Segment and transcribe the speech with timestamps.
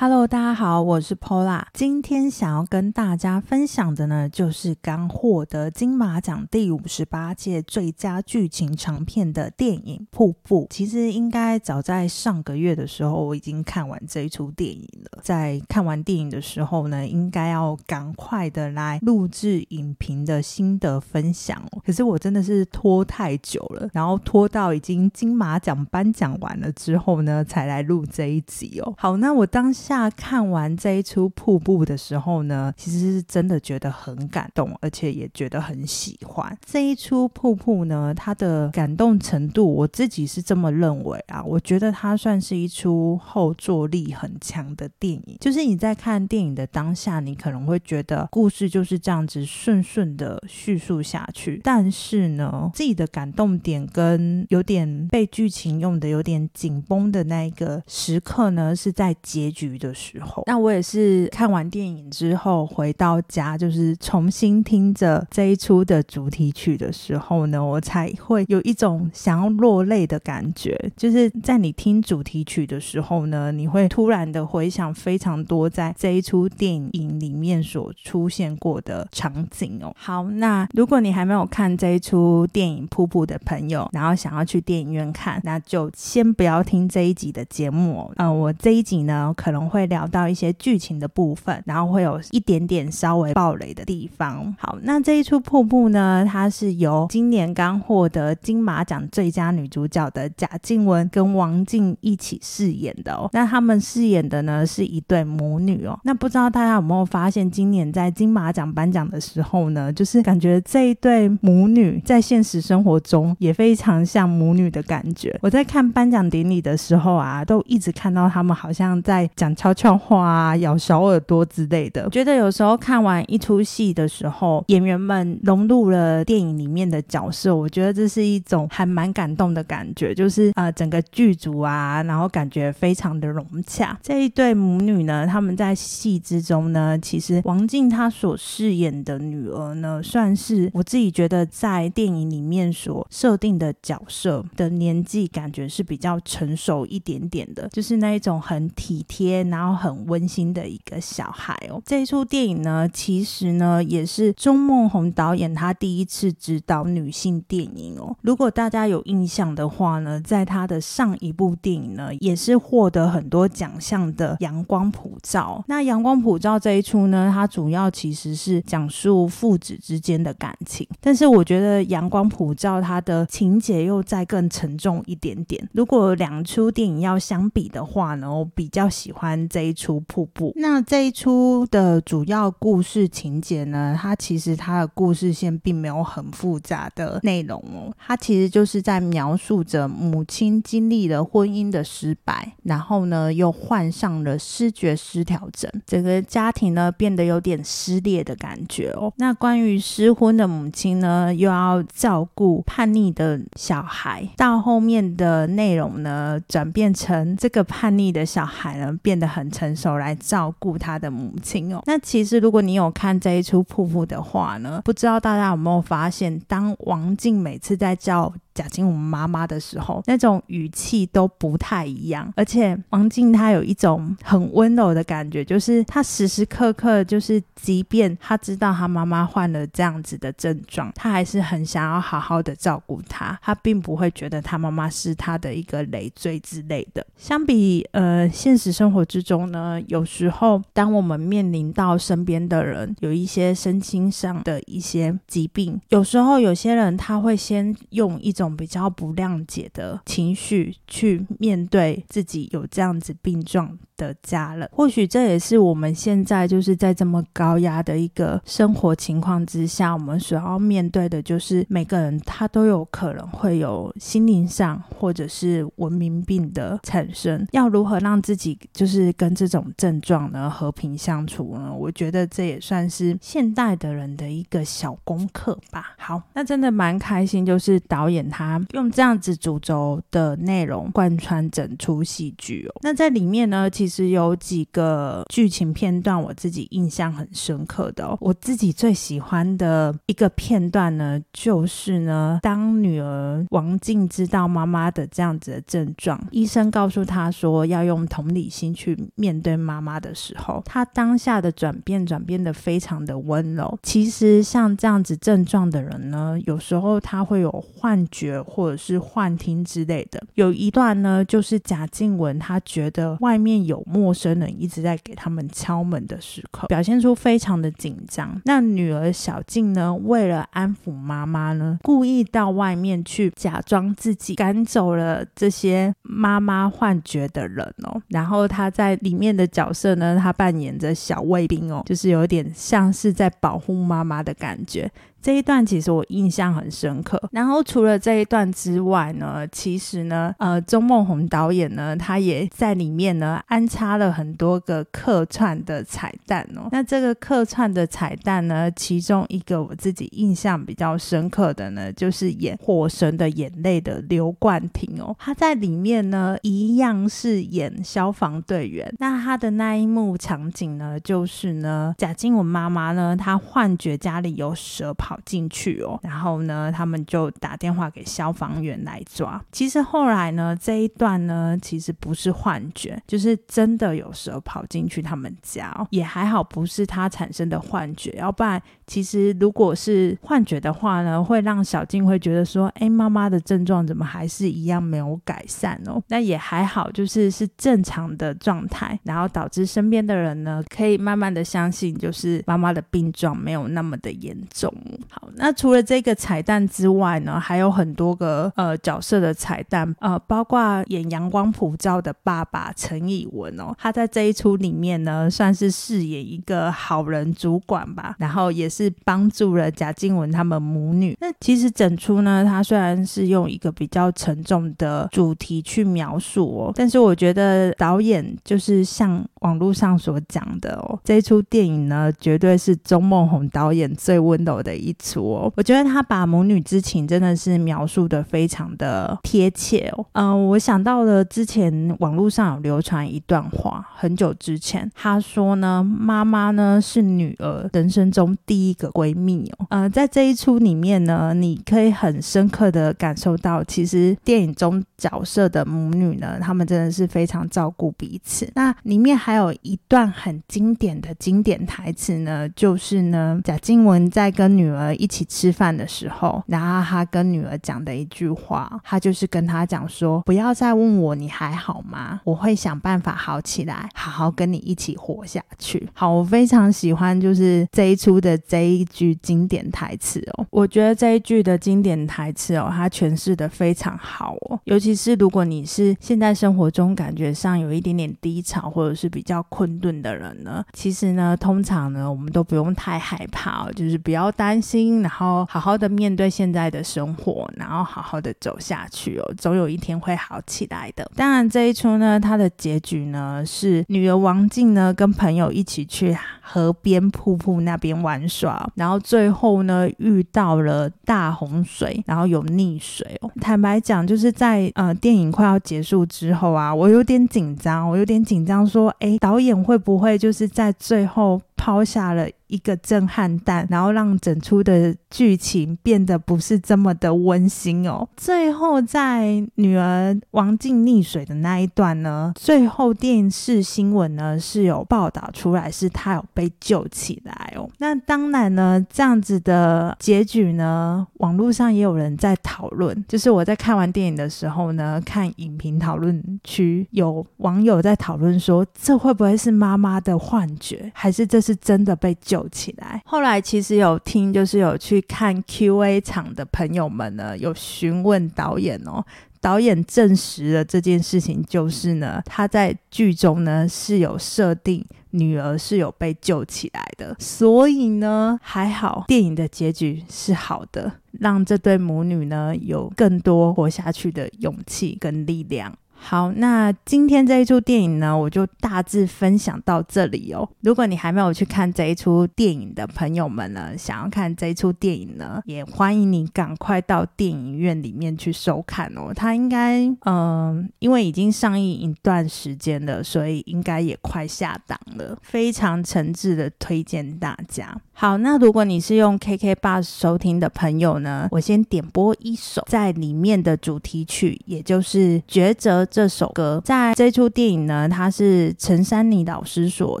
[0.00, 1.64] Hello，大家好，我是 Pola。
[1.72, 10.62] 今天想要跟大家分享的呢，就是刚获得金马奖第五十八届最佳剧情长片的电影《瀑布》。
[10.70, 15.20] 其实应该早在上个月的时候，我已经看完这一出电影了。
[15.20, 21.60] 在看完电影的时候呢，应该要赶快的来录制影评的心得分享。
[21.84, 28.94] 可是我真的是拖太久了，然后拖到已经金马奖颁奖完了之后呢，才来录这一集哦。
[28.96, 29.87] 好，那我当时。
[29.88, 38.12] 下看完这一出瀑布的时候呢，其实是真的觉得很感动，而且也觉得很喜欢这一出瀑布呢。
[38.14, 41.42] 它的感动程度，我自己是这么认为啊。
[41.42, 45.38] 我觉得它算是一出后坐力很强的电影。
[45.40, 59.77] 就是你在看电影的当下，你可能会觉得故事就是这样子顺顺的叙述下去，但是呢，自己的感动点跟有点被剧情用的有点紧绷的那一个时刻呢，是在结局。
[59.78, 70.76] 的时候，那我也是看完电影之后回到家，就是重新听着这一出的主题曲的时候呢，我才会有一种想要落泪的感觉。
[70.96, 79.92] 就是在你听主题曲的时候呢，你会突然的回想非常多在这一出电影里面所出现过的场景哦。
[79.96, 88.12] 好，那如果你还没有看这一出电影《瀑布》的朋友，然后想要去电影院看，那就先不要听这一集的节目哦。
[88.16, 89.67] 嗯，我这一集呢，可能。
[89.68, 94.54] 会聊到一些剧情的部分，然后会有一点点稍微暴雷的地方。
[94.58, 103.28] 好，那这一出瀑布呢，它是由今年刚获得金马奖最佳女主角的贾静雯跟王静一起饰演的哦。
[103.32, 105.98] 那他们饰演的呢是一对母女哦。
[106.04, 115.36] 那不知道大家有没有发现，今年在金马奖颁奖的时候呢，就是感觉这一对母女在现实生活中也非常像母女的感觉。
[115.42, 119.54] 我在看颁奖典礼的时候啊，都一直看到他们好像在讲。
[119.58, 122.08] 悄悄话啊，咬小耳朵之类的。
[122.10, 130.14] 觉得有时候看完一出戏的时候，演员们融入了电影里面的角色，我觉得这是一种还蛮感动的感觉。
[130.14, 133.98] 就是呃，整个剧组啊，然后感觉非常的融洽。
[134.00, 149.37] 这一对母女呢，他们在戏之中呢，其实王静她所饰演的女儿呢，算是我自己觉得在电影里面所设定的角色的年纪，感觉是比较成熟一点点的，就是那一种很体贴。
[149.44, 158.16] 然后很温馨的一个小孩哦，这一出电影呢，其实呢也是钟梦宏导演他第一次指导女性电影哦。
[158.22, 165.58] 如果大家有印象的话呢，在他的上一部电影呢，也是获得很多奖项的《阳光普照》。
[165.68, 175.68] 那《阳光普照》这一出呢，它主要其实是讲述父子之间的感情，但是我觉得《阳光普照》它的情节又再更沉重一点点。
[175.72, 179.27] 如果两出电影要相比的话呢，我比较喜欢。
[179.48, 183.98] 这一出瀑布，那这一出的主要故事情节呢？
[184.00, 199.12] 它其实它的故事线并没有很复杂的内容哦，它其实就是在描述着母亲经历了婚姻的失败，然后呢又患上了失觉失调症，整个家庭呢变得有点撕裂的感觉哦。
[199.16, 209.17] 那关于失婚的母亲呢，又要照顾叛逆的小孩，到后面的内容呢，转变成这个叛逆的小孩呢变。
[209.18, 211.82] 的很成熟来照顾他的母亲哦。
[211.86, 218.32] 那其实如果你有看这一出瀑布的话呢，不知道大家有没有发现，当王静每次在叫。
[218.58, 237.06] 贾静雯妈妈的时候，那种语气都不太一样，而且王静她有一种很温柔的感觉，就是她时时刻刻就是，即便她知道她妈妈患了这样子的症状，她还是很想要好好的照顾她，她并不会觉得她妈妈是她的一个累赘之类的。
[237.16, 253.78] 相比呃现实生活之中呢，有时候当我们面临到身边的人有一些身心上的一些疾病，有时候有些人他会先用一种比较不谅解的情绪去面对自己有这样子病状。
[253.98, 267.44] 的家人，或许这也是我们现在就是在这么高压的一个生活情况之下，我们所要面对的，就是每个人他都有可能会有心灵上或者是文明病的产生。
[267.50, 271.74] 要如何让自己就是跟这种症状呢和平相处呢？
[271.74, 275.96] 我觉得这也算是现代的人的一个小功课吧。
[275.98, 282.78] 好，那真的蛮开心，就是导演他他用这样子主轴的内容贯穿整出戏剧哦。
[282.82, 288.16] 那在里面呢，其实有几个剧情片段，我自己印象很深刻的哦。
[288.20, 303.76] 我自己最喜欢的一个片段呢，就是呢，当女儿王静知道妈妈的这样子的症状，医生告诉她说要用同理心去面对妈妈的时候，她当下的转变转变的非常的温柔。
[303.82, 310.22] 其实像这样子症状的人呢，有时候他会有幻觉或者是幻听之类的。
[310.34, 318.40] 有一段呢，就是贾静雯她觉得外面有陌生人一直在给他们敲门的时刻，表现出非常的紧张。
[318.44, 328.00] 那女儿小静呢，为了安抚妈妈呢，故意到外面去假装自己赶走了这些妈妈幻觉的人哦。
[328.08, 334.90] 然后她在里面的角色呢，她扮演着小卫兵哦，就是有点像是在保护妈妈的感觉。
[335.20, 337.20] 这一段其实我印象很深刻。
[337.32, 346.68] 然后除了这一段之外呢，其实呢，呃，钟梦宏导演呢，他也在里面呢安插了很多个客串的彩蛋哦。
[346.70, 355.14] 那这个客串的彩蛋呢，其中一个我自己印象比较深刻的呢，就是演《火神的眼泪》的刘冠廷哦。
[355.18, 358.94] 他在里面呢，一样是演消防队员。
[358.98, 365.07] 那他的那一幕场景呢，就是呢，贾静雯妈妈呢，她幻觉家里有蛇跑。
[365.08, 369.42] 跑进去哦，然后呢，他们就打电话给消防员来抓。
[369.50, 375.74] 其实后来呢，这一段呢，其实不是幻觉，就是真的有蛇跑进去他们家。
[375.88, 386.02] 也还好，不是他产生的幻觉，要不然，其实如果是幻觉的话呢，会让小静会觉得说，哎，妈妈的症状怎么还是一样没有改善哦？
[386.08, 394.70] 那也还好，就是是正常的状态，然后导致身边的人呢，可以慢慢的相信，就是妈妈的病状没有那么的严重。
[395.10, 411.16] 好，那除了这个彩蛋之外呢，还有很多个呃角色的彩蛋，呃，包括演《阳光普照》的爸爸陈以文哦，他在这一出里面呢，算是饰演一个好人主管吧，然后也是帮助了贾静雯他们母女。
[411.20, 424.87] 那其实整出呢，他虽然是用一个比较沉重的主题去描述哦，但是我觉得导演就是像网络上所讲的哦，这一出电影呢，绝对是钟梦宏导演最温柔的一。
[424.88, 430.06] 一出哦，我觉得他把母女之情真的是描述的非常的贴切哦。
[430.12, 439.66] 嗯，我想到了之前网络上有流传一段话，很久之前他说呢，妈妈呢是女儿人生中第一个闺蜜哦。
[439.68, 448.50] 呃，在这一出里面呢，你可以很深刻的感受到，其实电影中角色的母女呢，他们真的是非常照顾彼此。
[448.54, 454.77] 那里面还有一段很经典的经典台词呢，就是呢，贾静雯在跟女儿。
[454.78, 462.20] 呃，一起吃饭的时候，然后他跟女儿讲的一句话，他就是跟他讲说：“不要再问我你还好吗？
[462.22, 470.46] 我会想办法好起来，好好跟你一起活下去。”好，我非常喜欢就是这一出的这一句经典台词哦。
[470.50, 474.60] 我觉得这一句的经典台词哦，它诠释的非常好哦。
[474.62, 484.67] 尤其是如果你是现在生活中感觉上有一点点低潮或者是比较困顿的人呢，其实呢，通常呢，我们都不用太害怕哦，就是不要担心。
[484.68, 491.10] 心，然后好好的面对现在的生活，然后好好的走下去哦，总有一天会好起来的。
[491.16, 503.30] 当然，这一出呢，它的结局呢是女儿王静呢跟朋友一起去河边瀑布那边玩耍，然后最后呢遇到了大洪水，然后有溺水哦。
[503.40, 512.26] 坦白讲，就是在呃电影快要结束之后啊，我有点紧张，我有点紧张，说，哎，导演会不会就是在最后抛下了？
[512.46, 518.08] 一个震撼弹，然后让整出的剧情变得不是这么的温馨哦。
[518.16, 527.70] 最后在女儿王静溺水的那一段呢，最后电视新闻呢是有报道出来，是她有被救起来哦。
[527.78, 533.04] 那当然呢，这样子的结局呢，网络上也有人在讨论。
[533.06, 542.38] 就是我在看完电影的时候呢，看影评讨论区有网友在讨论说，这会不会是妈妈的幻觉，还是这是真的被救？
[542.50, 543.02] 起来。
[543.04, 549.04] 后来其实有听，就是有去看 Q&A 场的朋友们呢，有询问导演哦，
[549.40, 565.74] 导演证实了这件事情，就是呢，他在剧中呢是有设定女儿是有被救起来的，所以呢还好，电影的结局是好的，让这对母女呢有更多活下去的勇气跟力量。
[566.00, 570.48] 好，那今天这一出电影呢，我就大致分享到这里哦。
[570.62, 579.12] 如果你还没有去看这一出电影的朋友们呢，想要看这一出电影呢，也欢迎你赶快到电影院里面去收看哦。
[579.12, 585.18] 它应该，嗯，因为已经上映一段时间了，所以应该也快下档了。
[585.20, 587.76] 非常诚挚的推荐大家。
[587.92, 595.84] 好，那如果你是用 KK Bus 收听的朋友呢，我先点播一首在里面的主题曲，也就是《抉择》。
[595.90, 600.00] 这首歌在这出电影呢，它是陈珊妮老师所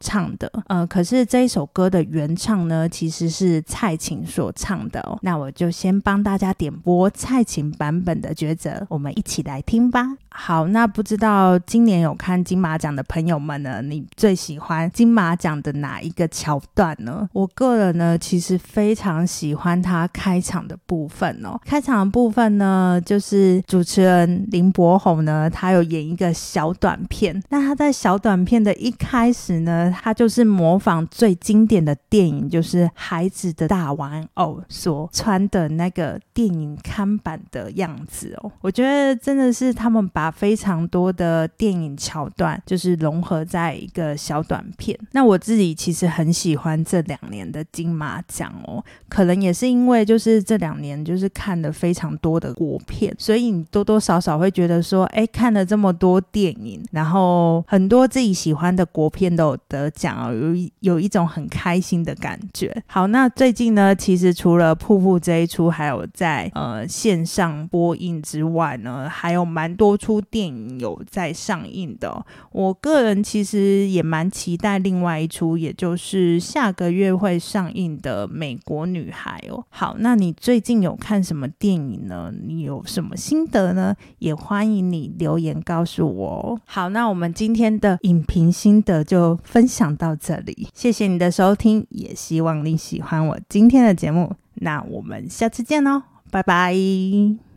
[0.00, 0.50] 唱的。
[0.66, 5.18] 呃，可是这一首歌的原唱呢，其实是蔡琴所唱的哦。
[5.22, 10.16] 那我就先帮大家点播蔡琴版本的《抉择》，我们一起来听吧。
[10.36, 17.28] 好，那不知道今年有看金马奖的朋友们呢，你最喜欢金马奖的哪一个桥段呢？
[17.32, 21.56] 我个人呢，其实非常喜欢他开场的部分哦。
[21.64, 27.42] 开场的部分呢，就是主持人林柏宏呢，他有演一个小短片。
[27.50, 38.50] 那他在小短片的一开始呢，他就是模仿最经典的电影，就是《孩子的大玩偶》所穿的那个电影看板的样子哦。
[38.60, 44.98] 我觉得真的是他们把非常多的电影桥段，就是融合在一个小短片。
[45.12, 62.74] 那我自己其实很喜欢这两年的金马奖哦，可能也是因为就是这两年就是看了非常多的国片，所以你多多少少会觉得说，哎，看了这么多电影，然后很多自己喜欢的国片都有得奖，有有一种很开心的感觉。
[62.86, 70.20] 好，那最近呢，其实除了《瀑布》这一出，还有在呃线上播映之外呢，还有蛮多出。
[70.30, 79.62] 电影有在上映的，我个人其实也蛮期待另外一出，也就是下个月会上映的《美国女孩》哦。
[79.68, 82.32] 好，那你最近有看什么电影呢？
[82.32, 83.94] 你有什么心得呢？
[84.18, 86.60] 也欢迎你留言言告诉我。
[86.66, 94.34] 好，那我们今天的影评心得就分享到这里，谢谢你的收听，也希望你喜欢我今天的节目。
[94.56, 97.53] 那我们下次见喽，拜拜。